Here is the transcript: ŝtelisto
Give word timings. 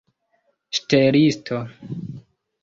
ŝtelisto 0.77 1.61